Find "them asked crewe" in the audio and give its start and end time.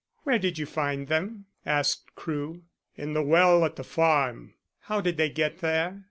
1.09-2.63